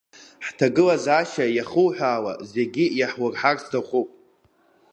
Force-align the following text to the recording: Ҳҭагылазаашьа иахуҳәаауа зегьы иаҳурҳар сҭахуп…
Ҳҭагылазаашьа 0.45 1.45
иахуҳәаауа 1.49 2.33
зегьы 2.51 2.85
иаҳурҳар 2.99 3.57
сҭахуп… 3.63 4.09